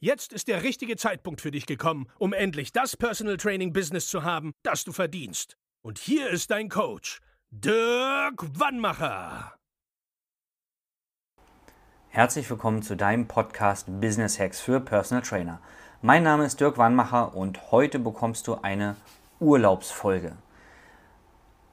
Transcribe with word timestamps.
Jetzt 0.00 0.32
ist 0.32 0.46
der 0.46 0.62
richtige 0.62 0.94
Zeitpunkt 0.94 1.40
für 1.40 1.50
dich 1.50 1.66
gekommen, 1.66 2.06
um 2.20 2.32
endlich 2.32 2.70
das 2.70 2.96
Personal 2.96 3.36
Training 3.36 3.72
Business 3.72 4.06
zu 4.06 4.22
haben, 4.22 4.52
das 4.62 4.84
du 4.84 4.92
verdienst. 4.92 5.56
Und 5.82 5.98
hier 5.98 6.30
ist 6.30 6.52
dein 6.52 6.68
Coach, 6.68 7.18
Dirk 7.50 8.60
Wannmacher. 8.60 9.54
Herzlich 12.10 12.48
willkommen 12.48 12.82
zu 12.82 12.96
deinem 12.96 13.26
Podcast 13.26 13.86
Business 14.00 14.38
Hacks 14.38 14.60
für 14.60 14.78
Personal 14.78 15.24
Trainer. 15.24 15.60
Mein 16.00 16.22
Name 16.22 16.44
ist 16.44 16.60
Dirk 16.60 16.78
Wannmacher 16.78 17.34
und 17.34 17.72
heute 17.72 17.98
bekommst 17.98 18.46
du 18.46 18.54
eine 18.54 18.94
Urlaubsfolge. 19.40 20.36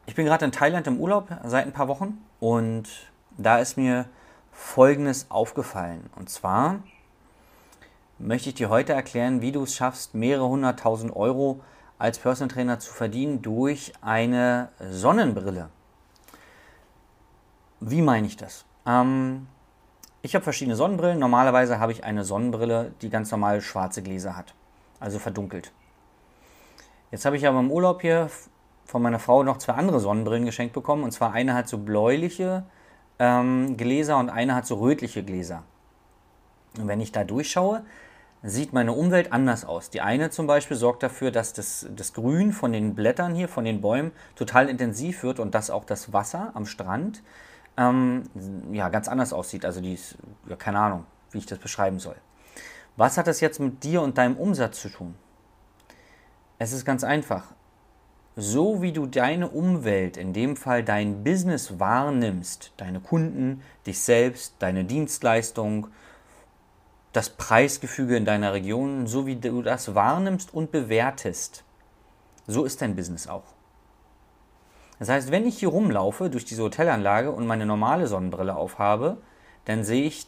Ich 0.08 0.16
bin 0.16 0.26
gerade 0.26 0.46
in 0.46 0.52
Thailand 0.52 0.88
im 0.88 1.00
Urlaub 1.00 1.30
seit 1.44 1.68
ein 1.68 1.74
paar 1.74 1.88
Wochen 1.88 2.26
und 2.40 2.90
da 3.38 3.60
ist 3.60 3.78
mir 3.78 4.10
Folgendes 4.52 5.30
aufgefallen. 5.30 6.10
Und 6.16 6.32
zwar 6.32 6.80
möchte 8.18 8.50
ich 8.50 8.56
dir 8.56 8.70
heute 8.70 8.94
erklären, 8.94 9.42
wie 9.42 9.52
du 9.52 9.64
es 9.64 9.76
schaffst, 9.76 10.14
mehrere 10.14 10.48
hunderttausend 10.48 11.16
Euro 11.16 11.62
als 11.98 12.20
Personal 12.20 12.54
Trainer 12.54 12.80
zu 12.80 12.92
verdienen 12.92 13.42
durch 13.42 13.94
eine 14.02 14.70
Sonnenbrille. 14.80 15.70
Wie 17.80 18.02
meine 18.02 18.28
ich 18.28 18.38
das? 18.38 18.66
Ähm, 18.86 19.48
ich 20.22 20.36
habe 20.36 20.44
verschiedene 20.44 20.76
Sonnenbrillen. 20.76 21.20
Normalerweise 21.20 21.80
habe 21.80 21.92
ich 21.92 22.04
eine 22.04 22.24
Sonnenbrille, 22.24 22.94
die 23.02 23.10
ganz 23.10 23.32
normal 23.32 23.62
schwarze 23.62 24.02
Gläser 24.02 24.36
hat, 24.36 24.54
also 25.00 25.20
verdunkelt. 25.20 25.72
Jetzt 27.12 27.26
habe 27.26 27.38
ich 27.38 27.48
aber 27.48 27.60
im 27.60 27.72
Urlaub 27.72 28.02
hier 28.02 28.30
von 28.86 29.02
meiner 29.02 29.20
Frau 29.20 29.44
noch 29.44 29.58
zwei 29.58 29.74
andere 29.74 30.00
Sonnenbrillen 30.00 30.46
geschenkt 30.46 30.74
bekommen. 30.74 31.04
Und 31.04 31.12
zwar 31.12 31.34
eine 31.34 31.54
hat 31.54 31.68
so 31.68 31.78
bläuliche 31.78 32.66
ähm, 33.20 33.78
Gläser 33.78 34.18
und 34.18 34.30
eine 34.30 34.56
hat 34.56 34.66
so 34.66 34.76
rötliche 34.76 35.24
Gläser. 35.24 35.64
Und 36.78 36.88
wenn 36.88 37.00
ich 37.00 37.12
da 37.12 37.24
durchschaue, 37.24 37.84
sieht 38.46 38.74
meine 38.74 38.94
Umwelt 38.94 39.34
anders 39.34 39.66
aus. 39.66 39.90
Die 39.90 40.02
eine 40.02 40.30
zum 40.30 40.46
Beispiel 40.46 40.78
sorgt 40.78 41.02
dafür, 41.04 41.32
dass 41.32 41.54
das, 41.54 41.88
das 41.96 42.14
Grün 42.14 42.54
von 42.54 42.72
den 42.72 42.94
Blättern 42.94 43.34
hier, 43.34 43.48
von 43.48 43.66
den 43.66 43.82
Bäumen, 43.82 44.12
total 44.36 44.70
intensiv 44.70 45.24
wird 45.24 45.40
und 45.40 45.56
dass 45.56 45.72
auch 45.72 45.84
das 45.84 46.14
Wasser 46.14 46.52
am 46.54 46.66
Strand 46.66 47.24
ähm, 47.78 48.24
ja, 48.72 48.90
ganz 48.90 49.08
anders 49.08 49.34
aussieht. 49.34 49.66
Also 49.66 49.82
die 49.82 49.94
ist, 49.94 50.18
ja, 50.48 50.56
keine 50.56 50.80
Ahnung, 50.80 51.06
wie 51.32 51.40
ich 51.40 51.46
das 51.46 51.60
beschreiben 51.60 52.00
soll. 52.00 52.16
Was 52.98 53.18
hat 53.18 53.28
das 53.28 53.42
jetzt 53.42 53.60
mit 53.60 53.84
dir 53.84 54.02
und 54.02 54.18
deinem 54.18 54.38
Umsatz 54.38 54.80
zu 54.80 54.90
tun? 54.90 55.16
Es 56.60 56.72
ist 56.72 56.86
ganz 56.86 57.04
einfach. 57.04 57.46
So 58.38 58.82
wie 58.82 58.92
du 58.92 59.06
deine 59.06 59.50
Umwelt, 59.50 60.18
in 60.18 60.34
dem 60.34 60.56
Fall 60.56 60.84
dein 60.84 61.24
Business 61.24 61.80
wahrnimmst, 61.80 62.74
deine 62.78 63.00
Kunden, 63.00 63.62
dich 63.88 64.00
selbst, 64.00 64.56
deine 64.60 64.84
Dienstleistung, 64.84 65.88
das 67.16 67.30
Preisgefüge 67.30 68.18
in 68.18 68.26
deiner 68.26 68.54
Region, 68.54 69.08
so 69.08 69.26
wie 69.26 69.38
du 69.38 69.62
das 69.62 69.96
wahrnimmst 69.96 70.54
und 70.54 70.72
bewertest. 70.72 71.64
So 72.48 72.66
ist 72.66 72.82
dein 72.82 72.96
Business 72.96 73.28
auch. 73.28 73.56
Das 75.00 75.10
heißt, 75.10 75.32
wenn 75.32 75.46
ich 75.46 75.58
hier 75.60 75.70
rumlaufe 75.70 76.30
durch 76.30 76.46
diese 76.46 76.64
Hotelanlage 76.64 77.32
und 77.32 77.48
meine 77.48 77.66
normale 77.66 78.08
Sonnenbrille 78.08 78.56
aufhabe, 78.56 79.18
dann 79.66 79.84
sehe 79.84 80.04
ich 80.04 80.28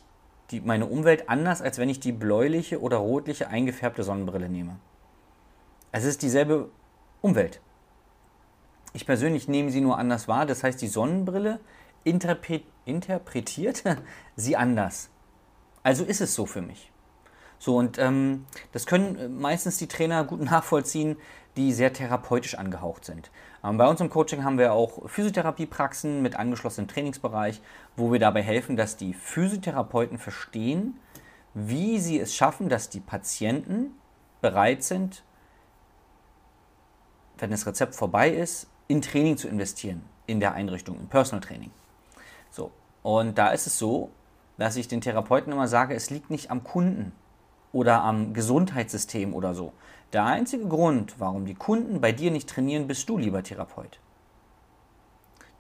die, 0.52 0.62
meine 0.62 0.86
Umwelt 0.86 1.30
anders, 1.30 1.62
als 1.62 1.78
wenn 1.78 1.90
ich 1.90 2.00
die 2.00 2.12
bläuliche 2.12 2.81
oder 2.81 2.98
rotliche 2.98 3.50
eingefärbte 3.50 4.04
Sonnenbrille 4.04 4.50
nehme. 4.50 4.78
Es 5.92 6.06
ist 6.06 6.22
dieselbe 6.22 6.69
Umwelt. 7.22 7.62
Ich 8.94 9.06
persönlich 9.06 9.48
nehme 9.48 9.72
sie 9.72 9.81
nur 9.81 9.98
anders 9.98 10.28
wahr. 10.28 10.46
Das 10.46 10.64
heißt, 10.64 10.81
die 10.81 10.88
Sonnenbrille 10.88 11.59
interpretiert 12.04 13.84
sie 14.36 14.56
anders. 14.56 15.09
Also 15.88 16.03
ist 16.03 16.20
es 16.20 16.36
so 16.36 16.46
für 16.46 16.62
mich. 16.62 16.92
So, 17.59 17.78
und 17.78 17.98
ähm, 17.98 18.46
das 18.74 18.88
können 18.88 19.40
meistens 19.40 19.78
die 19.78 19.88
Trainer 19.88 20.25
gut 20.25 20.42
nachvollziehen, 20.52 21.16
die 21.56 21.72
sehr 21.72 21.94
therapeutisch 21.94 22.56
angehaucht 22.56 23.06
sind. 23.06 23.31
Ähm, 23.64 23.78
bei 23.78 23.88
uns 23.88 24.02
im 24.02 24.09
Coaching 24.09 24.44
haben 24.44 24.58
wir 24.58 24.74
auch 24.74 25.09
Physiotherapiepraxen 25.09 26.22
mit 26.22 26.36
angeschlossenem 26.36 26.90
Trainingsbereich, 26.90 27.62
wo 27.96 28.12
wir 28.12 28.20
dabei 28.20 28.42
helfen, 28.42 28.75
dass 28.75 28.98
die 28.98 29.14
Physiotherapeuten 29.14 30.18
verstehen, 30.18 31.00
wie 31.53 32.00
sie 32.00 32.19
es 32.19 32.36
schaffen, 32.36 32.68
dass 32.68 32.90
die 32.90 33.00
Patienten 33.00 33.94
bereit 34.42 34.84
sind, 34.84 35.24
wenn 37.38 37.50
das 37.50 37.66
Rezept 37.66 37.96
vorbei 37.96 38.30
ist, 38.30 38.68
in 38.90 39.02
Training 39.02 39.38
zu 39.38 39.48
investieren, 39.48 40.04
in 40.25 40.42
der 40.42 40.54
Einrichtung, 40.54 41.00
im 41.00 41.08
Personal 41.08 41.40
Training. 41.40 41.72
So, 42.52 42.72
und 43.04 43.38
da 43.38 43.52
ist 43.52 43.68
es 43.68 43.80
so, 43.80 44.12
dass 44.57 44.75
ich 44.75 44.88
den 44.88 45.01
Therapeuten 45.01 45.53
immer 45.53 45.68
sage, 45.68 45.95
es 45.95 46.09
liegt 46.09 46.29
nicht 46.29 46.51
am 46.51 46.63
Kunden 46.63 47.12
oder 47.72 48.01
am 48.03 48.34
Gesundheitssystem 48.34 49.34
oder 49.34 49.53
so. 49.53 49.73
Der 50.13 50.25
einzige 50.25 50.68
Grund, 50.68 51.19
warum 51.19 51.45
die 51.45 51.53
Kunden 51.53 52.01
bei 52.01 52.12
dir 52.12 52.31
nicht 52.31 52.50
trainieren, 52.50 52.88
bist 52.88 53.07
du, 53.09 53.18
lieber 53.18 53.44
Therapeut. 53.44 54.00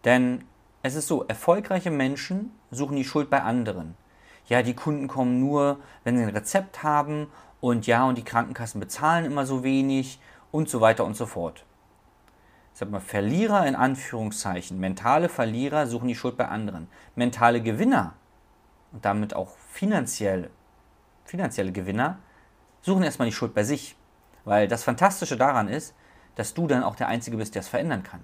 Denn 0.05 0.45
es 0.83 0.95
ist 0.95 1.07
so, 1.07 1.25
erfolgreiche 1.25 1.91
Menschen 1.91 2.51
suchen 2.71 2.95
die 2.95 3.03
Schuld 3.03 3.29
bei 3.29 3.41
anderen. 3.41 3.95
Ja, 4.47 4.61
die 4.61 4.73
Kunden 4.73 5.07
kommen 5.07 5.39
nur, 5.39 5.79
wenn 6.03 6.17
sie 6.17 6.23
ein 6.23 6.29
Rezept 6.29 6.81
haben 6.81 7.27
und 7.59 7.87
ja, 7.87 8.07
und 8.07 8.17
die 8.17 8.23
Krankenkassen 8.23 8.79
bezahlen 8.79 9.25
immer 9.25 9.45
so 9.45 9.63
wenig 9.63 10.19
und 10.51 10.69
so 10.69 10.79
weiter 10.79 11.03
und 11.03 11.17
so 11.17 11.25
fort. 11.25 11.65
Sag 12.73 12.89
mal, 12.89 13.01
Verlierer 13.01 13.67
in 13.67 13.75
Anführungszeichen, 13.75 14.79
mentale 14.79 15.29
Verlierer 15.29 15.87
suchen 15.87 16.07
die 16.07 16.15
Schuld 16.15 16.37
bei 16.37 16.47
anderen. 16.47 16.87
Mentale 17.15 17.61
Gewinner 17.61 18.13
und 18.91 19.03
damit 19.05 19.35
auch 19.35 19.57
finanziell, 19.69 20.49
finanzielle 21.25 21.71
Gewinner 21.71 22.19
suchen 22.81 23.03
erstmal 23.03 23.27
die 23.27 23.33
Schuld 23.33 23.53
bei 23.53 23.63
sich. 23.63 23.95
Weil 24.45 24.67
das 24.67 24.83
Fantastische 24.83 25.37
daran 25.37 25.67
ist, 25.67 25.93
dass 26.35 26.53
du 26.53 26.67
dann 26.67 26.83
auch 26.83 26.95
der 26.95 27.07
Einzige 27.07 27.37
bist, 27.37 27.55
der 27.55 27.61
es 27.61 27.67
verändern 27.67 28.03
kann. 28.03 28.21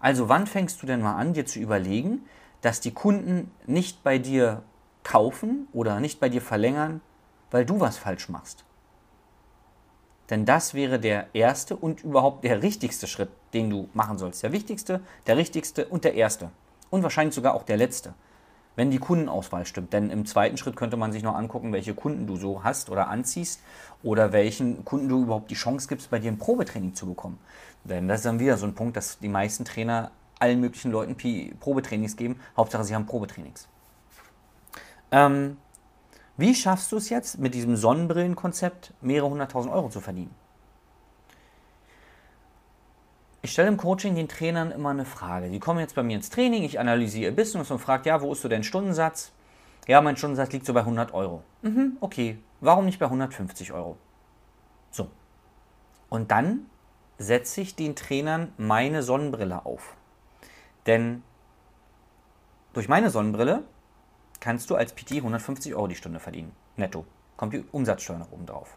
Also 0.00 0.28
wann 0.28 0.46
fängst 0.46 0.80
du 0.82 0.86
denn 0.86 1.02
mal 1.02 1.16
an, 1.16 1.32
dir 1.32 1.46
zu 1.46 1.58
überlegen, 1.58 2.26
dass 2.60 2.80
die 2.80 2.92
Kunden 2.92 3.50
nicht 3.66 4.04
bei 4.04 4.18
dir 4.18 4.62
kaufen 5.02 5.66
oder 5.72 5.98
nicht 5.98 6.20
bei 6.20 6.28
dir 6.28 6.42
verlängern, 6.42 7.00
weil 7.50 7.64
du 7.64 7.80
was 7.80 7.98
falsch 7.98 8.28
machst? 8.28 8.64
Denn 10.30 10.44
das 10.44 10.74
wäre 10.74 11.00
der 11.00 11.34
erste 11.34 11.74
und 11.74 12.04
überhaupt 12.04 12.44
der 12.44 12.62
richtigste 12.62 13.06
Schritt, 13.06 13.30
den 13.54 13.70
du 13.70 13.88
machen 13.94 14.18
sollst. 14.18 14.42
Der 14.42 14.52
wichtigste, 14.52 15.00
der 15.26 15.38
richtigste 15.38 15.86
und 15.86 16.04
der 16.04 16.14
erste. 16.14 16.50
Und 16.90 17.02
wahrscheinlich 17.02 17.34
sogar 17.34 17.54
auch 17.54 17.62
der 17.62 17.78
letzte 17.78 18.14
wenn 18.78 18.92
die 18.92 19.00
Kundenauswahl 19.00 19.66
stimmt. 19.66 19.92
Denn 19.92 20.08
im 20.08 20.24
zweiten 20.24 20.56
Schritt 20.56 20.76
könnte 20.76 20.96
man 20.96 21.10
sich 21.10 21.24
noch 21.24 21.34
angucken, 21.34 21.72
welche 21.72 21.94
Kunden 21.94 22.28
du 22.28 22.36
so 22.36 22.62
hast 22.62 22.90
oder 22.90 23.08
anziehst 23.08 23.60
oder 24.04 24.32
welchen 24.32 24.84
Kunden 24.84 25.08
du 25.08 25.24
überhaupt 25.24 25.50
die 25.50 25.56
Chance 25.56 25.88
gibst, 25.88 26.10
bei 26.10 26.20
dir 26.20 26.30
ein 26.30 26.38
Probetraining 26.38 26.94
zu 26.94 27.06
bekommen. 27.06 27.40
Denn 27.82 28.06
das 28.06 28.20
ist 28.20 28.26
dann 28.26 28.38
wieder 28.38 28.56
so 28.56 28.66
ein 28.66 28.76
Punkt, 28.76 28.96
dass 28.96 29.18
die 29.18 29.28
meisten 29.28 29.64
Trainer 29.64 30.12
allen 30.38 30.60
möglichen 30.60 30.92
Leuten 30.92 31.16
Probetrainings 31.58 32.16
geben. 32.16 32.38
Hauptsache, 32.56 32.84
sie 32.84 32.94
haben 32.94 33.04
Probetrainings. 33.04 33.66
Ähm, 35.10 35.56
wie 36.36 36.54
schaffst 36.54 36.92
du 36.92 36.98
es 36.98 37.08
jetzt, 37.08 37.40
mit 37.40 37.54
diesem 37.54 37.74
Sonnenbrillenkonzept 37.74 38.94
mehrere 39.00 39.28
hunderttausend 39.28 39.74
Euro 39.74 39.88
zu 39.88 40.00
verdienen? 40.00 40.32
Ich 43.48 43.52
stelle 43.52 43.68
im 43.68 43.78
Coaching 43.78 44.14
den 44.14 44.28
Trainern 44.28 44.70
immer 44.70 44.90
eine 44.90 45.06
Frage. 45.06 45.48
Die 45.48 45.58
kommen 45.58 45.80
jetzt 45.80 45.94
bei 45.94 46.02
mir 46.02 46.16
ins 46.16 46.28
Training, 46.28 46.64
ich 46.64 46.78
analysiere 46.78 47.30
ihr 47.30 47.34
Business 47.34 47.70
und 47.70 47.78
frage, 47.78 48.10
ja, 48.10 48.20
wo 48.20 48.30
ist 48.30 48.42
so 48.42 48.48
dein 48.48 48.62
Stundensatz? 48.62 49.32
Ja, 49.86 50.02
mein 50.02 50.18
Stundensatz 50.18 50.52
liegt 50.52 50.66
so 50.66 50.74
bei 50.74 50.80
100 50.80 51.14
Euro. 51.14 51.42
Mhm, 51.62 51.96
okay, 52.00 52.38
warum 52.60 52.84
nicht 52.84 52.98
bei 52.98 53.06
150 53.06 53.72
Euro? 53.72 53.96
So. 54.90 55.08
Und 56.10 56.30
dann 56.30 56.66
setze 57.16 57.62
ich 57.62 57.74
den 57.74 57.96
Trainern 57.96 58.52
meine 58.58 59.02
Sonnenbrille 59.02 59.64
auf. 59.64 59.96
Denn 60.86 61.22
durch 62.74 62.90
meine 62.90 63.08
Sonnenbrille 63.08 63.62
kannst 64.40 64.68
du 64.68 64.76
als 64.76 64.92
PT 64.92 65.12
150 65.12 65.74
Euro 65.74 65.86
die 65.86 65.96
Stunde 65.96 66.20
verdienen. 66.20 66.52
Netto. 66.76 67.06
Kommt 67.38 67.54
die 67.54 67.64
Umsatzsteuer 67.72 68.18
noch 68.18 68.30
oben 68.30 68.44
drauf. 68.44 68.76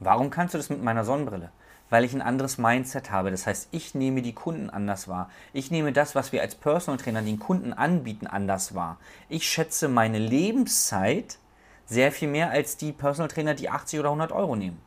Warum 0.00 0.30
kannst 0.30 0.54
du 0.54 0.58
das 0.58 0.70
mit 0.70 0.82
meiner 0.82 1.04
Sonnenbrille? 1.04 1.52
Weil 1.90 2.04
ich 2.04 2.14
ein 2.14 2.22
anderes 2.22 2.56
Mindset 2.56 3.10
habe. 3.10 3.30
Das 3.30 3.46
heißt, 3.46 3.68
ich 3.72 3.94
nehme 3.94 4.22
die 4.22 4.32
Kunden 4.32 4.70
anders 4.70 5.08
wahr. 5.08 5.28
Ich 5.52 5.70
nehme 5.70 5.92
das, 5.92 6.14
was 6.14 6.32
wir 6.32 6.40
als 6.40 6.54
Personal 6.54 6.98
Trainer 6.98 7.20
den 7.20 7.38
Kunden 7.38 7.72
anbieten, 7.72 8.26
anders 8.26 8.74
wahr. 8.74 8.96
Ich 9.28 9.48
schätze 9.48 9.88
meine 9.88 10.18
Lebenszeit 10.18 11.38
sehr 11.86 12.12
viel 12.12 12.28
mehr 12.28 12.50
als 12.50 12.76
die 12.76 12.92
Personal 12.92 13.28
Trainer, 13.28 13.54
die 13.54 13.68
80 13.68 13.98
oder 13.98 14.10
100 14.10 14.30
Euro 14.30 14.54
nehmen. 14.54 14.80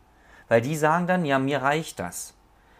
Weil 0.47 0.61
die 0.61 0.77
sagen 0.77 1.05
dann, 1.05 1.25
ja, 1.25 1.37
mir 1.37 1.61
reicht 1.61 1.99
das. 1.99 2.33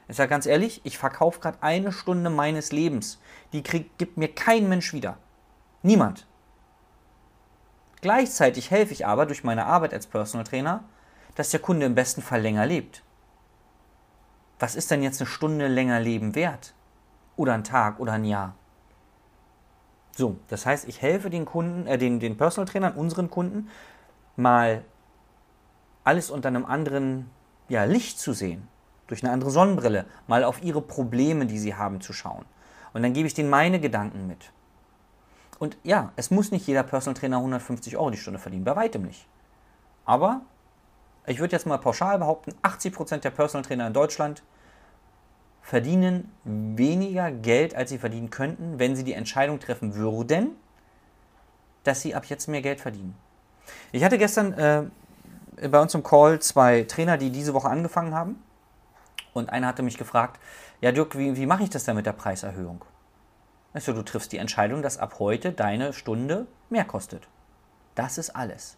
Ich 0.08 0.16
sage 0.16 0.30
ganz 0.30 0.46
ehrlich, 0.46 0.82
ich 0.84 0.98
verkaufe 0.98 1.40
gerade 1.40 1.62
eine 1.62 1.92
Stunde 1.92 2.30
meines 2.30 2.72
Lebens. 2.72 3.20
Die 3.52 3.64
krieg, 3.64 3.98
gibt 3.98 4.18
mir 4.18 4.28
kein 4.28 4.70
Mensch 4.70 4.94
wieder. 4.94 5.18
Niemand. 5.82 6.26
Gleichzeitig 8.02 8.72
helfe 8.72 8.94
ich 8.94 9.06
aber 9.06 9.26
durch 9.26 9.44
meine 9.44 9.66
Arbeit 9.66 9.94
als 9.94 10.08
Personal 10.08 10.46
Trainer, 10.46 10.84
dass 11.36 11.52
der 11.52 11.62
Kunde 11.62 11.86
im 11.86 11.96
besten 11.96 12.22
Fall 12.22 12.42
länger 12.42 12.66
lebt. 12.66 13.02
Was 14.60 14.76
ist 14.76 14.92
denn 14.92 15.04
jetzt 15.04 15.22
eine 15.22 15.28
Stunde 15.28 15.68
länger 15.68 16.00
Leben 16.00 16.36
wert? 16.36 16.74
Oder 17.36 17.54
ein 17.54 17.64
Tag 17.64 18.00
oder 18.00 18.14
ein 18.14 18.26
Jahr? 18.26 18.56
So, 20.16 20.38
das 20.48 20.66
heißt, 20.66 20.88
ich 20.88 21.02
helfe 21.02 21.30
den 21.30 21.46
Kunden, 21.46 21.88
äh, 21.88 21.98
den, 21.98 22.20
den 22.20 22.38
Personal 22.38 22.68
Trainern, 22.68 22.94
unseren 22.94 23.30
Kunden, 23.30 23.70
mal 24.36 24.84
alles 26.04 26.30
unter 26.30 26.50
einem 26.50 26.66
anderen 26.66 27.30
ja, 27.68 27.86
Licht 27.86 28.20
zu 28.20 28.34
sehen, 28.34 28.68
durch 29.08 29.24
eine 29.24 29.32
andere 29.32 29.50
Sonnenbrille, 29.50 30.06
mal 30.28 30.44
auf 30.44 30.62
ihre 30.64 30.82
Probleme, 30.82 31.46
die 31.46 31.58
sie 31.58 31.76
haben, 31.76 32.02
zu 32.02 32.14
schauen. 32.14 32.46
Und 32.94 33.02
dann 33.02 33.14
gebe 33.14 33.28
ich 33.28 33.34
denen 33.34 33.50
meine 33.50 33.80
Gedanken 33.80 34.28
mit. 34.28 34.52
Und 35.58 35.78
ja, 35.84 36.12
es 36.16 36.30
muss 36.30 36.52
nicht 36.52 36.68
jeder 36.68 36.84
Personal 36.84 37.20
Trainer 37.20 37.38
150 37.38 37.98
Euro 37.98 38.12
die 38.12 38.18
Stunde 38.18 38.40
verdienen, 38.40 38.66
bei 38.66 38.76
weitem 38.76 39.04
nicht. 39.04 39.28
Aber 40.06 40.42
ich 41.26 41.40
würde 41.40 41.54
jetzt 41.54 41.66
mal 41.66 41.78
pauschal 41.78 42.20
behaupten, 42.20 42.54
80% 42.64 43.18
der 43.18 43.30
Personal 43.30 43.64
Trainer 43.64 43.88
in 43.88 43.94
Deutschland 43.94 44.44
verdienen 45.62 46.32
weniger 46.44 47.32
Geld, 47.32 47.76
als 47.76 47.90
sie 47.90 47.98
verdienen 47.98 48.30
könnten, 48.30 48.80
wenn 48.80 48.96
sie 48.96 49.04
die 49.04 49.14
Entscheidung 49.14 49.60
treffen 49.60 49.96
würden, 49.96 50.52
dass 51.84 52.02
sie 52.02 52.14
ab 52.14 52.26
jetzt 52.26 52.48
mehr 52.48 52.62
Geld 52.62 52.82
verdienen. 52.82 53.16
Ich 53.94 54.04
hatte 54.04 54.18
gestern 54.18 54.54
äh, 54.54 54.84
bei 55.70 55.80
uns 55.80 55.94
im 55.94 56.04
Call 56.04 56.40
zwei 56.40 56.84
Trainer, 56.84 57.18
die 57.18 57.30
diese 57.30 57.54
Woche 57.54 57.70
angefangen 57.70 58.14
haben. 58.14 58.44
Und 59.34 59.50
einer 59.50 59.68
hatte 59.68 59.84
mich 59.84 59.98
gefragt, 59.98 60.40
ja 60.82 60.92
Dirk, 60.92 61.18
wie, 61.18 61.36
wie 61.38 61.46
mache 61.46 61.64
ich 61.64 61.70
das 61.70 61.86
denn 61.86 61.96
mit 61.96 62.06
der 62.06 62.14
Preiserhöhung? 62.14 62.84
Also 63.74 63.94
du 63.94 64.04
triffst 64.04 64.32
die 64.32 64.38
Entscheidung, 64.38 64.82
dass 64.82 64.98
ab 64.98 65.16
heute 65.20 65.52
deine 65.52 65.94
Stunde 65.94 66.46
mehr 66.70 66.86
kostet. 66.86 67.28
Das 67.96 68.18
ist 68.18 68.32
alles. 68.32 68.78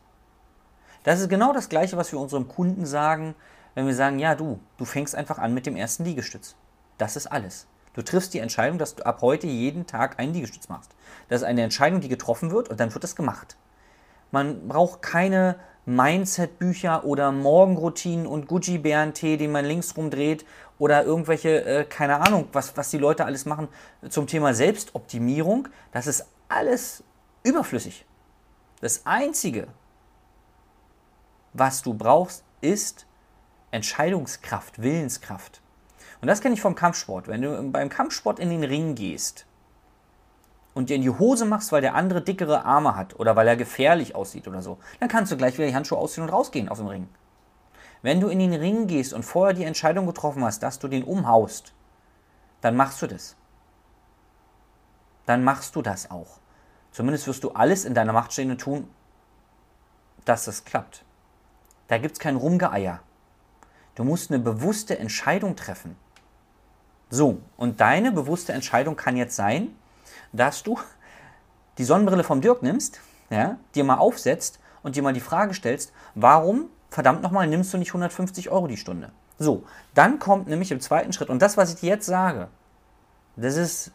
Das 1.06 1.22
ist 1.22 1.30
genau 1.30 1.54
das 1.54 1.70
Gleiche, 1.70 1.98
was 1.98 2.12
wir 2.12 2.20
unserem 2.20 2.48
Kunden 2.48 2.88
sagen, 2.88 3.36
wenn 3.76 3.86
wir 3.86 3.94
sagen, 3.94 4.18
ja 4.18 4.34
du, 4.34 4.60
du 4.78 4.86
fängst 4.86 5.14
einfach 5.14 5.38
an 5.38 5.54
mit 5.54 5.68
dem 5.68 5.76
ersten 5.76 6.04
Liegestütz. 6.04 6.56
Das 6.98 7.16
ist 7.16 7.28
alles. 7.28 7.68
Du 7.94 8.02
triffst 8.02 8.34
die 8.34 8.40
Entscheidung, 8.40 8.80
dass 8.80 8.96
du 8.96 9.06
ab 9.06 9.20
heute 9.22 9.46
jeden 9.46 9.86
Tag 9.86 10.18
einen 10.18 10.34
Liegestütz 10.34 10.68
machst. 10.68 10.90
Das 11.30 11.42
ist 11.42 11.48
eine 11.48 11.62
Entscheidung, 11.62 12.02
die 12.02 12.10
getroffen 12.10 12.50
wird 12.50 12.70
und 12.70 12.80
dann 12.80 12.92
wird 12.92 13.04
das 13.04 13.16
gemacht. 13.16 13.56
Man 14.32 14.68
braucht 14.68 15.04
keine 15.04 15.58
Mindset-Bücher 15.86 17.06
oder 17.06 17.32
Morgenroutinen 17.32 18.26
und 18.26 18.48
Gucci-Bären-Tee, 18.48 19.38
den 19.38 19.52
man 19.52 19.64
links 19.64 19.96
rumdreht 19.96 20.44
oder 20.80 21.04
irgendwelche, 21.04 21.64
äh, 21.66 21.86
keine 21.86 22.20
Ahnung, 22.20 22.48
was, 22.52 22.76
was 22.76 22.90
die 22.90 22.98
Leute 22.98 23.26
alles 23.26 23.46
machen 23.46 23.68
zum 24.10 24.26
Thema 24.26 24.56
Selbstoptimierung. 24.56 25.68
Das 25.92 26.08
ist 26.08 26.26
alles 26.50 27.04
überflüssig. 27.44 28.06
Das 28.82 29.06
Einzige, 29.06 29.68
was 31.58 31.82
du 31.82 31.94
brauchst, 31.94 32.44
ist 32.62 33.06
Entscheidungskraft, 33.72 34.82
Willenskraft. 34.82 35.62
Und 36.22 36.28
das 36.28 36.42
kenne 36.42 36.56
ich 36.56 36.62
vom 36.62 36.76
Kampfsport. 36.76 37.28
Wenn 37.28 37.42
du 37.42 37.72
beim 37.72 37.90
Kampfsport 37.90 38.40
in 38.40 38.50
den 38.50 38.64
Ring 38.64 38.96
gehst, 38.96 39.46
und 40.76 40.90
dir 40.90 40.98
in 40.98 41.02
die 41.02 41.10
Hose 41.10 41.46
machst, 41.46 41.72
weil 41.72 41.82
der 41.82 41.96
andere 41.96 42.22
dickere 42.22 42.66
Arme 42.66 42.96
hat 42.96 43.18
oder 43.18 43.36
weil 43.36 43.48
er 43.48 43.56
gefährlich 43.56 44.14
aussieht 44.14 44.48
oder 44.48 44.62
so, 44.62 44.78
dann 45.00 45.10
kannst 45.10 45.32
du 45.32 45.38
gleich 45.38 45.58
wieder 45.58 45.68
die 45.68 45.74
Handschuhe 45.74 45.98
ausziehen 45.98 46.28
und 46.28 46.34
rausgehen 46.34 46.70
aus 46.70 46.78
dem 46.78 46.88
Ring. 46.88 47.08
Wenn 48.02 48.20
du 48.20 48.28
in 48.28 48.40
den 48.40 48.54
Ring 48.54 48.86
gehst 48.86 49.14
und 49.14 49.24
vorher 49.24 49.56
die 49.56 49.64
Entscheidung 49.64 50.06
getroffen 50.06 50.44
hast, 50.44 50.62
dass 50.62 50.78
du 50.78 50.88
den 50.88 51.04
umhaust, 51.04 51.74
dann 52.60 52.76
machst 52.76 53.02
du 53.02 53.08
das. 53.08 53.38
Dann 55.26 55.44
machst 55.44 55.76
du 55.76 55.82
das 55.82 56.12
auch. 56.12 56.40
Zumindest 56.92 57.26
wirst 57.26 57.44
du 57.44 57.52
alles 57.52 57.86
in 57.86 57.94
deiner 57.94 58.14
Macht 58.14 58.34
Stehende 58.34 58.58
tun, 58.58 58.88
dass 60.26 60.48
es 60.48 60.66
klappt. 60.66 61.05
Da 61.88 61.98
gibt 61.98 62.14
es 62.14 62.20
kein 62.20 62.36
Rumgeeier. 62.36 63.02
Du 63.96 64.04
musst 64.04 64.32
eine 64.32 64.40
bewusste 64.40 64.98
Entscheidung 65.00 65.56
treffen. 65.56 65.96
So, 67.10 67.40
und 67.58 67.80
deine 67.80 68.12
bewusste 68.12 68.54
Entscheidung 68.54 68.96
kann 68.96 69.16
jetzt 69.16 69.36
sein, 69.36 69.76
dass 70.34 70.64
du 70.64 70.78
die 71.78 71.84
Sonnenbrille 71.84 72.24
vom 72.24 72.42
Dirk 72.42 72.62
nimmst, 72.64 73.00
ja, 73.30 73.58
dir 73.74 73.84
mal 73.84 73.98
aufsetzt 73.98 74.60
und 74.84 74.96
dir 74.96 75.04
mal 75.04 75.14
die 75.14 75.20
Frage 75.20 75.54
stellst, 75.54 75.94
warum, 76.16 76.70
verdammt 76.90 77.22
nochmal, 77.22 77.48
nimmst 77.48 77.74
du 77.74 77.78
nicht 77.78 77.90
150 77.90 78.50
Euro 78.50 78.68
die 78.68 78.78
Stunde? 78.78 79.12
So, 79.38 79.64
dann 79.94 80.20
kommt 80.20 80.48
nämlich 80.48 80.72
im 80.72 80.80
zweiten 80.80 81.14
Schritt, 81.14 81.30
und 81.30 81.42
das, 81.42 81.58
was 81.58 81.74
ich 81.74 81.80
dir 81.82 81.90
jetzt 81.90 82.06
sage, 82.06 82.48
das 83.36 83.56
ist 83.56 83.92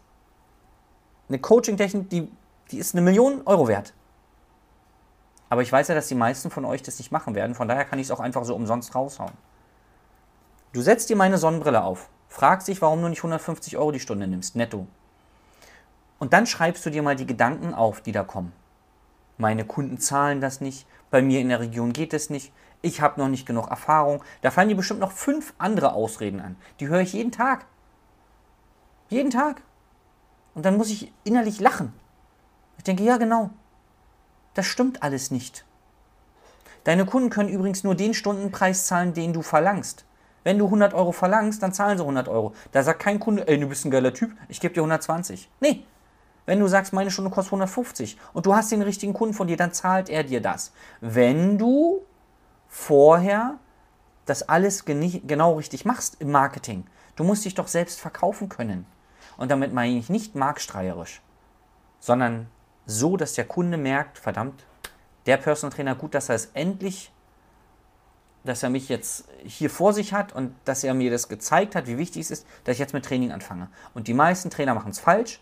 eine 1.29 1.39
Coaching-Technik, 1.39 2.11
die, 2.11 2.31
die 2.71 2.79
ist 2.79 2.95
eine 2.95 3.03
Million 3.03 3.43
Euro 3.47 3.69
wert. 3.69 3.95
Aber 5.51 5.61
ich 5.63 5.71
weiß 5.71 5.89
ja, 5.89 5.95
dass 5.95 6.09
die 6.09 6.15
meisten 6.15 6.51
von 6.51 6.65
euch 6.65 6.83
das 6.83 6.99
nicht 6.99 7.13
machen 7.13 7.35
werden, 7.35 7.55
von 7.55 7.69
daher 7.69 7.85
kann 7.85 7.99
ich 7.99 8.07
es 8.07 8.11
auch 8.11 8.21
einfach 8.21 8.45
so 8.45 8.55
umsonst 8.55 8.95
raushauen. 8.95 9.35
Du 10.73 10.81
setzt 10.81 11.11
dir 11.11 11.17
meine 11.17 11.37
Sonnenbrille 11.37 11.83
auf, 11.83 12.09
fragst 12.29 12.69
dich, 12.69 12.81
warum 12.81 13.03
du 13.03 13.09
nicht 13.09 13.19
150 13.19 13.77
Euro 13.77 13.91
die 13.91 14.01
Stunde 14.01 14.29
nimmst, 14.29 14.57
netto. 14.57 14.87
Und 16.21 16.33
dann 16.33 16.47
schreibst 16.47 16.87
du 16.87 16.91
dir 16.91 17.03
mal 17.03 17.17
die 17.17 17.27
Gedanken 17.27 17.75
auf, 17.75 18.01
die 18.01 18.13
da 18.13 18.23
kommen. 18.23 18.53
Meine 19.37 19.65
Kunden 19.65 19.99
zahlen 19.99 20.41
das 20.41 20.61
nicht, 20.61 20.87
bei 21.11 21.21
mir 21.21 21.41
in 21.41 21.49
der 21.49 21.61
Region 21.61 21.93
geht 21.93 22.15
es 22.15 22.31
nicht, 22.31 22.53
ich 22.83 23.01
habe 23.01 23.21
noch 23.21 23.29
nicht 23.29 23.47
genug 23.47 23.69
Erfahrung. 23.69 24.23
Da 24.41 24.51
fallen 24.51 24.69
dir 24.69 24.77
bestimmt 24.77 25.01
noch 25.01 25.13
fünf 25.13 25.53
andere 25.59 25.93
Ausreden 25.93 26.41
an. 26.41 26.57
Die 26.79 26.89
höre 26.89 27.01
ich 27.01 27.13
jeden 27.13 27.33
Tag. 27.33 27.67
Jeden 29.09 29.31
Tag. 29.31 29.63
Und 30.55 30.65
dann 30.65 30.77
muss 30.77 30.91
ich 30.91 31.13
innerlich 31.25 31.61
lachen. 31.61 31.93
Ich 32.79 32.85
denke, 32.85 33.03
ja 33.03 33.19
genau, 33.19 33.51
das 34.61 34.67
stimmt 34.67 35.03
alles 35.03 35.31
nicht. 35.31 35.65
Deine 36.85 37.07
Kunden 37.07 37.31
können 37.31 37.49
übrigens 37.49 37.83
nur 37.83 37.95
den 37.95 38.13
Stundenpreis 38.13 38.85
zahlen, 38.85 39.15
den 39.15 39.33
du 39.33 39.41
verlangst. 39.41 40.05
Wenn 40.45 40.59
du 40.59 40.67
100 40.67 40.93
Euro 40.93 41.13
verlangst, 41.13 41.63
dann 41.63 41.73
zahlen 41.73 41.97
sie 41.97 42.05
100 42.05 42.29
Euro. 42.29 42.53
Da 42.71 42.83
sagt 42.83 43.01
kein 43.01 43.19
Kunde, 43.19 43.49
ey, 43.49 43.59
du 43.59 43.69
bist 43.69 43.87
ein 43.87 43.91
geiler 43.91 44.13
Typ, 44.13 44.33
ich 44.49 44.61
gebe 44.61 44.75
dir 44.75 44.83
120. 44.83 45.49
Nee, 45.61 45.87
wenn 46.45 46.61
du 46.61 46.67
sagst, 46.67 46.93
meine 46.93 47.11
Stunde 47.11 47.31
kostet 47.31 47.55
150 47.55 48.19
und 48.35 48.45
du 48.45 48.55
hast 48.55 48.71
den 48.71 48.83
richtigen 48.83 49.15
Kunden 49.15 49.33
von 49.33 49.47
dir, 49.47 49.57
dann 49.57 49.73
zahlt 49.73 50.11
er 50.11 50.25
dir 50.25 50.43
das. 50.43 50.73
Wenn 51.01 51.57
du 51.57 52.03
vorher 52.69 53.59
das 54.27 54.47
alles 54.47 54.85
genau 54.85 55.55
richtig 55.55 55.87
machst 55.87 56.21
im 56.21 56.33
Marketing, 56.33 56.85
du 57.17 57.25
musst 57.25 57.47
dich 57.47 57.55
doch 57.55 57.69
selbst 57.69 57.99
verkaufen 57.99 58.51
können. 58.51 58.85
Und 59.39 59.51
damit 59.51 59.73
meine 59.73 59.97
ich 59.97 60.11
nicht 60.11 60.35
marktstreierisch, 60.35 61.23
sondern 61.99 62.49
so, 62.91 63.17
dass 63.17 63.35
der 63.35 63.47
Kunde 63.47 63.77
merkt, 63.77 64.19
verdammt, 64.19 64.67
der 65.27 65.37
Personal 65.37 65.75
Trainer, 65.75 65.95
gut, 65.95 66.15
dass 66.15 66.29
er 66.29 66.35
es 66.35 66.47
endlich, 66.55 67.13
dass 68.45 68.63
er 68.63 68.71
mich 68.71 68.89
jetzt 68.89 69.29
hier 69.45 69.71
vor 69.71 69.93
sich 69.93 70.13
hat 70.13 70.33
und 70.33 70.55
dass 70.65 70.83
er 70.83 70.95
mir 70.95 71.11
das 71.11 71.29
gezeigt 71.29 71.75
hat, 71.75 71.87
wie 71.87 71.99
wichtig 71.99 72.23
es 72.23 72.31
ist, 72.31 72.47
dass 72.65 72.75
ich 72.75 72.79
jetzt 72.79 72.95
mit 72.95 73.05
Training 73.05 73.33
anfange. 73.33 73.69
Und 73.95 74.09
die 74.09 74.15
meisten 74.15 74.51
Trainer 74.51 74.75
machen 74.75 74.91
es 74.91 74.99
falsch, 74.99 75.41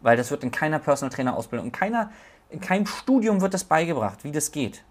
weil 0.00 0.16
das 0.16 0.30
wird 0.30 0.42
in 0.42 0.50
keiner 0.50 0.78
Personal 0.78 1.14
Trainer 1.14 1.36
Ausbildung, 1.36 1.66
in, 1.66 1.72
keiner, 1.72 2.10
in 2.50 2.60
keinem 2.60 2.86
Studium 2.86 3.40
wird 3.40 3.54
das 3.54 3.64
beigebracht, 3.64 4.24
wie 4.24 4.32
das 4.32 4.52
geht. 4.52 4.84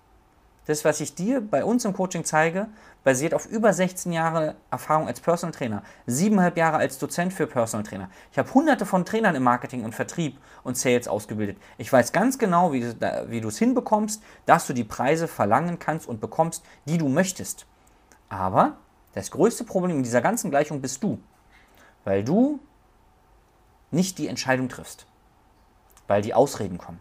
Das, 0.68 0.86
was 0.86 1.02
ich 1.02 1.16
dir 1.16 1.42
bei 1.42 1.66
uns 1.66 1.86
im 1.86 1.94
Coaching 1.94 2.24
zeige, 2.24 2.68
basiert 3.04 3.34
auf 3.34 3.48
über 3.48 3.74
16 3.74 4.12
Jahre 4.12 4.56
Erfahrung 4.70 5.08
als 5.08 5.20
Personal 5.20 5.54
Trainer, 5.54 5.82
siebeneinhalb 6.06 6.56
Jahre 6.56 6.78
als 6.78 7.00
Dozent 7.00 7.34
für 7.34 7.48
Personal 7.48 7.84
Trainer. 7.84 8.10
Ich 8.32 8.38
habe 8.38 8.54
hunderte 8.54 8.86
von 8.86 9.04
Trainern 9.04 9.34
im 9.36 9.44
Marketing 9.44 9.84
und 9.84 9.96
Vertrieb 9.96 10.38
und 10.64 10.78
Sales 10.78 11.08
ausgebildet. 11.08 11.58
Ich 11.80 11.92
weiß 11.92 12.12
ganz 12.12 12.38
genau, 12.38 12.74
wie, 12.74 12.84
wie 13.28 13.42
du 13.42 13.48
es 13.48 13.58
hinbekommst, 13.58 14.22
dass 14.46 14.68
du 14.68 14.74
die 14.74 14.84
Preise 14.84 15.28
verlangen 15.28 15.80
kannst 15.80 16.08
und 16.08 16.22
bekommst, 16.22 16.64
die 16.86 17.00
du 17.00 17.10
möchtest. 17.10 17.66
Aber 18.30 18.78
Das 19.14 19.32
größte 19.32 19.64
Problem 19.64 19.98
in 19.98 20.04
dieser 20.04 20.22
ganzen 20.22 20.52
Gleichung 20.52 20.82
bist 20.82 21.04
du, 21.04 21.20
weil 22.06 22.24
du 22.24 22.60
nicht 23.92 24.18
die 24.18 24.28
Entscheidung 24.28 24.70
triffst, 24.70 25.06
weil 26.08 26.22
die 26.22 26.34
Ausreden 26.34 26.78
kommen. 26.78 27.00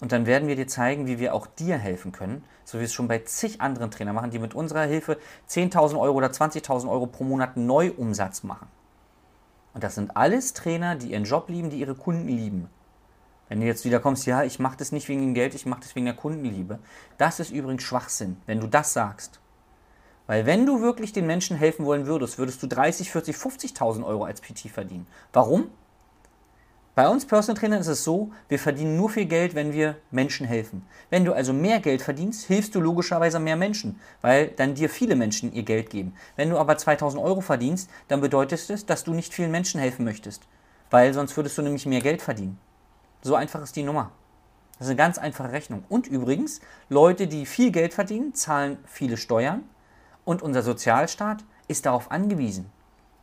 Und 0.00 0.10
dann 0.10 0.26
werden 0.26 0.48
wir 0.48 0.56
dir 0.56 0.66
zeigen, 0.66 1.06
wie 1.06 1.20
wir 1.20 1.36
auch 1.36 1.46
dir 1.46 1.78
helfen 1.78 2.10
können, 2.10 2.44
so 2.64 2.78
wie 2.78 2.80
wir 2.80 2.86
es 2.86 2.92
schon 2.92 3.06
bei 3.06 3.20
zig 3.20 3.60
anderen 3.60 3.92
Trainern 3.92 4.16
machen, 4.16 4.32
die 4.32 4.40
mit 4.40 4.56
unserer 4.56 4.86
Hilfe 4.86 5.18
10.000 5.48 6.00
Euro 6.00 6.16
oder 6.16 6.30
20.000 6.30 6.90
Euro 6.90 7.06
pro 7.06 7.22
Monat 7.22 7.56
Neuumsatz 7.56 8.42
machen. 8.42 8.66
Und 9.74 9.84
das 9.84 9.94
sind 9.94 10.16
alles 10.16 10.52
Trainer, 10.52 10.96
die 10.96 11.12
ihren 11.12 11.24
Job 11.24 11.48
lieben, 11.48 11.70
die 11.70 11.78
ihre 11.78 11.94
Kunden 11.94 12.28
lieben. 12.28 12.68
Wenn 13.48 13.60
du 13.60 13.66
jetzt 13.66 13.84
wieder 13.84 13.98
kommst, 13.98 14.26
ja, 14.26 14.44
ich 14.44 14.60
mache 14.60 14.76
das 14.76 14.92
nicht 14.92 15.08
wegen 15.08 15.22
dem 15.22 15.34
Geld, 15.34 15.54
ich 15.54 15.66
mache 15.66 15.80
das 15.80 15.96
wegen 15.96 16.06
der 16.06 16.14
Kundenliebe. 16.14 16.78
Das 17.18 17.40
ist 17.40 17.50
übrigens 17.50 17.82
Schwachsinn, 17.82 18.36
wenn 18.46 18.60
du 18.60 18.68
das 18.68 18.92
sagst. 18.92 19.40
Weil 20.28 20.46
wenn 20.46 20.66
du 20.66 20.80
wirklich 20.80 21.12
den 21.12 21.26
Menschen 21.26 21.56
helfen 21.56 21.84
wollen 21.84 22.06
würdest, 22.06 22.38
würdest 22.38 22.62
du 22.62 22.68
30, 22.68 23.10
40, 23.10 23.34
50.000 23.34 24.06
Euro 24.06 24.22
als 24.22 24.40
PT 24.40 24.70
verdienen. 24.70 25.08
Warum? 25.32 25.66
Bei 26.96 27.08
uns 27.08 27.24
Personal 27.24 27.58
Trainern 27.58 27.80
ist 27.80 27.86
es 27.86 28.02
so, 28.02 28.32
wir 28.48 28.58
verdienen 28.58 28.96
nur 28.96 29.10
viel 29.10 29.26
Geld, 29.26 29.54
wenn 29.54 29.72
wir 29.72 29.96
Menschen 30.10 30.44
helfen. 30.44 30.84
Wenn 31.08 31.24
du 31.24 31.32
also 31.32 31.52
mehr 31.52 31.78
Geld 31.78 32.02
verdienst, 32.02 32.46
hilfst 32.46 32.74
du 32.74 32.80
logischerweise 32.80 33.38
mehr 33.38 33.54
Menschen, 33.54 34.00
weil 34.22 34.48
dann 34.48 34.74
dir 34.74 34.90
viele 34.90 35.14
Menschen 35.14 35.52
ihr 35.52 35.62
Geld 35.62 35.88
geben. 35.90 36.14
Wenn 36.34 36.50
du 36.50 36.58
aber 36.58 36.76
2000 36.76 37.22
Euro 37.22 37.42
verdienst, 37.42 37.88
dann 38.08 38.20
bedeutet 38.20 38.68
es, 38.68 38.86
dass 38.86 39.04
du 39.04 39.14
nicht 39.14 39.32
vielen 39.32 39.52
Menschen 39.52 39.80
helfen 39.80 40.04
möchtest, 40.04 40.42
weil 40.90 41.14
sonst 41.14 41.36
würdest 41.36 41.56
du 41.56 41.62
nämlich 41.62 41.86
mehr 41.86 42.00
Geld 42.00 42.22
verdienen. 42.22 42.58
So 43.22 43.36
einfach 43.36 43.62
ist 43.62 43.76
die 43.76 43.84
Nummer. 43.84 44.10
Das 44.72 44.86
ist 44.86 44.90
eine 44.90 44.96
ganz 44.96 45.16
einfache 45.18 45.52
Rechnung. 45.52 45.84
Und 45.88 46.08
übrigens, 46.08 46.60
Leute, 46.88 47.28
die 47.28 47.46
viel 47.46 47.70
Geld 47.70 47.94
verdienen, 47.94 48.34
zahlen 48.34 48.78
viele 48.84 49.16
Steuern 49.16 49.62
und 50.24 50.42
unser 50.42 50.62
Sozialstaat 50.62 51.44
ist 51.68 51.86
darauf 51.86 52.10
angewiesen, 52.10 52.66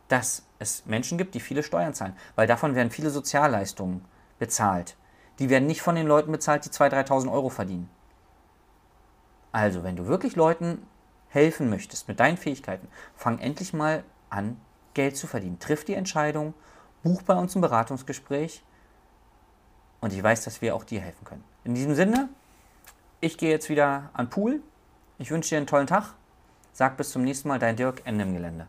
dass 0.08 0.47
es 0.58 0.86
Menschen 0.86 1.18
gibt, 1.18 1.34
die 1.34 1.40
viele 1.40 1.62
Steuern 1.62 1.94
zahlen, 1.94 2.16
weil 2.34 2.46
davon 2.46 2.74
werden 2.74 2.90
viele 2.90 3.10
Sozialleistungen 3.10 4.04
bezahlt. 4.38 4.96
Die 5.38 5.50
werden 5.50 5.66
nicht 5.66 5.82
von 5.82 5.94
den 5.94 6.06
Leuten 6.06 6.32
bezahlt, 6.32 6.64
die 6.64 6.70
2.000, 6.70 7.06
3.000 7.06 7.32
Euro 7.32 7.48
verdienen. 7.48 7.88
Also, 9.52 9.82
wenn 9.84 9.96
du 9.96 10.06
wirklich 10.06 10.36
Leuten 10.36 10.86
helfen 11.28 11.70
möchtest 11.70 12.08
mit 12.08 12.20
deinen 12.20 12.36
Fähigkeiten, 12.36 12.88
fang 13.14 13.38
endlich 13.38 13.72
mal 13.72 14.04
an, 14.30 14.60
Geld 14.94 15.16
zu 15.16 15.26
verdienen. 15.26 15.58
Triff 15.58 15.84
die 15.84 15.94
Entscheidung, 15.94 16.54
buch 17.02 17.22
bei 17.22 17.34
uns 17.34 17.54
ein 17.54 17.60
Beratungsgespräch 17.60 18.62
und 20.00 20.12
ich 20.12 20.22
weiß, 20.22 20.44
dass 20.44 20.60
wir 20.60 20.74
auch 20.74 20.84
dir 20.84 21.00
helfen 21.00 21.24
können. 21.24 21.44
In 21.64 21.74
diesem 21.74 21.94
Sinne, 21.94 22.28
ich 23.20 23.38
gehe 23.38 23.50
jetzt 23.50 23.68
wieder 23.68 24.10
an 24.12 24.30
Pool. 24.30 24.62
Ich 25.18 25.30
wünsche 25.30 25.50
dir 25.50 25.58
einen 25.58 25.66
tollen 25.66 25.86
Tag. 25.86 26.14
Sag 26.72 26.96
bis 26.96 27.10
zum 27.10 27.22
nächsten 27.22 27.48
Mal, 27.48 27.58
dein 27.58 27.76
Dirk, 27.76 28.02
Ende 28.04 28.24
im 28.24 28.34
Gelände. 28.34 28.68